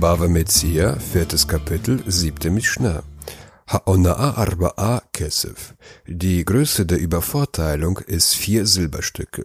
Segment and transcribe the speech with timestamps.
[0.00, 3.02] Bava Metzia, viertes Kapitel, siebte Mishnah.
[3.68, 5.74] Ha'ona'a arba'a kesef.
[6.06, 9.44] Die Größe der Übervorteilung ist vier Silberstücke.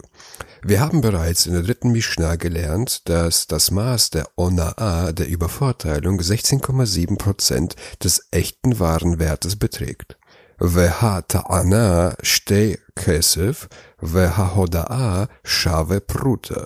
[0.63, 6.21] Wir haben bereits in der dritten Mishnah gelernt, dass das Maß der Ona'a, der Übervorteilung,
[6.21, 10.15] 16,7 Prozent des echten Warenwertes beträgt.
[10.60, 13.68] והטענה שתי כסף
[14.02, 16.64] וההודאה שווה פרוטה.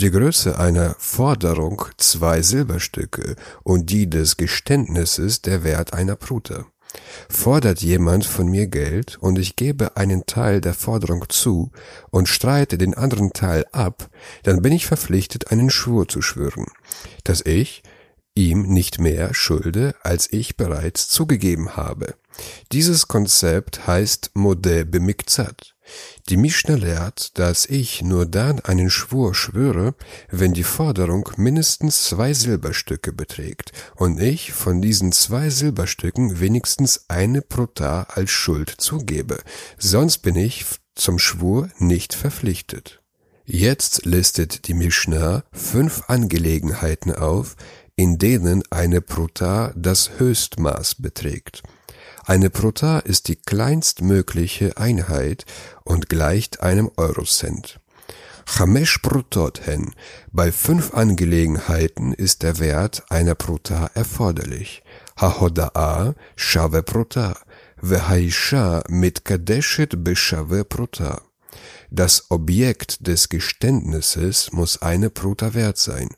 [0.00, 6.64] Die Größe einer Forderung zwei Silberstücke und die des Geständnisses der Wert einer Prute.
[7.28, 11.70] Fordert jemand von mir Geld und ich gebe einen Teil der Forderung zu
[12.10, 14.08] und streite den anderen Teil ab,
[14.42, 16.66] dann bin ich verpflichtet, einen Schwur zu schwören,
[17.22, 17.84] dass ich
[18.35, 22.15] ihm nicht mehr schulde, als ich bereits zugegeben habe.
[22.71, 25.75] Dieses Konzept heißt Mode bemikzat.
[26.29, 29.93] Die Mishnah lehrt, dass ich nur dann einen Schwur schwöre,
[30.29, 37.41] wenn die Forderung mindestens zwei Silberstücke beträgt und ich von diesen zwei Silberstücken wenigstens eine
[37.41, 39.37] Prota als Schuld zugebe,
[39.77, 40.65] sonst bin ich
[40.95, 43.01] zum Schwur nicht verpflichtet.
[43.47, 47.55] Jetzt listet die Mishnah fünf Angelegenheiten auf,
[47.95, 51.63] in denen eine Prota das Höchstmaß beträgt.
[52.25, 55.45] Eine Prota ist die kleinstmögliche Einheit
[55.83, 57.79] und gleicht einem Eurocent.
[58.47, 59.93] Chamesh Protot hen.
[60.31, 64.83] Bei fünf Angelegenheiten ist der Wert einer Prota erforderlich.
[65.17, 67.37] Hahoda'a shave Prota.
[67.81, 71.21] Vehaisha mitkadeshet beshave Prota.
[71.91, 76.09] Das Objekt des Geständnisses muss eine Pruta wert sein.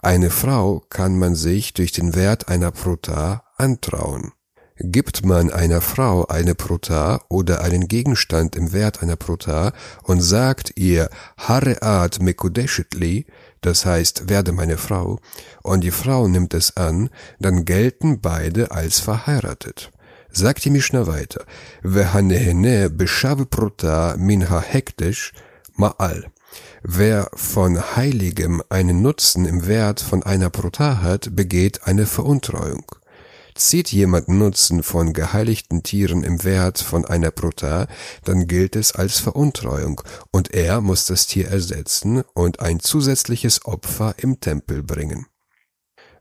[0.00, 4.32] Eine Frau kann man sich durch den Wert einer Pruta antrauen.
[4.78, 10.72] Gibt man einer Frau eine Pruta oder einen Gegenstand im Wert einer Pruta und sagt
[10.76, 13.26] ihr Hareat Mekudeshitli,
[13.60, 15.20] das heißt werde meine Frau,
[15.62, 19.92] und die Frau nimmt es an, dann gelten beide als verheiratet.
[20.34, 21.44] Sagt die Mishnah weiter,
[21.82, 25.32] Vehanehene beshav Pruta minha hektisch
[25.76, 26.24] ma'al.
[26.82, 32.84] Wer von Heiligem einen Nutzen im Wert von einer Pruta hat, begeht eine Veruntreuung.
[33.54, 37.86] Zieht jemand Nutzen von geheiligten Tieren im Wert von einer Pruta,
[38.24, 40.00] dann gilt es als Veruntreuung
[40.30, 45.26] und er muss das Tier ersetzen und ein zusätzliches Opfer im Tempel bringen.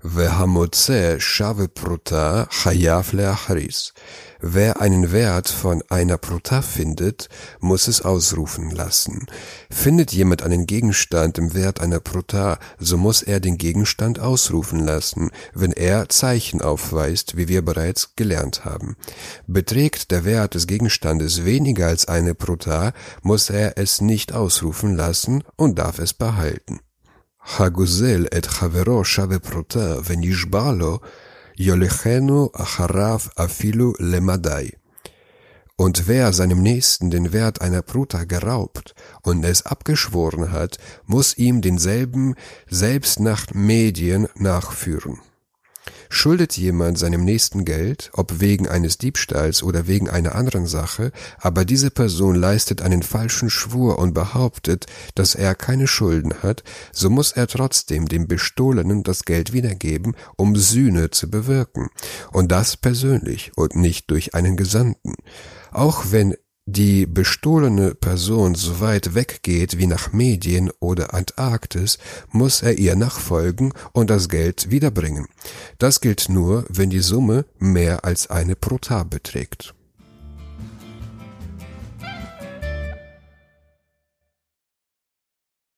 [0.03, 3.93] Vehamotze shave pruta chayav leachris.
[4.41, 7.29] Wer einen Wert von einer Pruta findet,
[7.59, 9.27] muss es ausrufen lassen.
[9.69, 15.29] Findet jemand einen Gegenstand im Wert einer Pruta, so muss er den Gegenstand ausrufen lassen,
[15.53, 18.95] wenn er Zeichen aufweist, wie wir bereits gelernt haben.
[19.45, 25.43] Beträgt der Wert des Gegenstandes weniger als eine Pruta, muss er es nicht ausrufen lassen
[25.57, 26.79] und darf es behalten.
[27.58, 30.98] הגוזל את חברו שווה פרוטה ונשבע לו,
[31.58, 34.68] יולכנו אחריו אפילו למדי.
[35.78, 41.60] Und wer seinem Nächsten den Wert einer Pruta geraubt und es abgeschworen hat, muss ihm
[41.60, 42.34] denselben
[42.70, 45.18] selbst nach Medien nachführen.
[46.13, 51.63] Schuldet jemand seinem Nächsten Geld, ob wegen eines Diebstahls oder wegen einer anderen Sache, aber
[51.63, 57.31] diese Person leistet einen falschen Schwur und behauptet, dass er keine Schulden hat, so muss
[57.31, 61.89] er trotzdem dem Bestohlenen das Geld wiedergeben, um Sühne zu bewirken,
[62.33, 65.13] und das persönlich und nicht durch einen Gesandten.
[65.71, 66.35] Auch wenn
[66.65, 71.97] die bestohlene Person so weit weggeht wie nach Medien oder Antarktis,
[72.29, 75.27] muss er ihr nachfolgen und das Geld wiederbringen.
[75.79, 79.73] Das gilt nur, wenn die Summe mehr als eine Prota beträgt.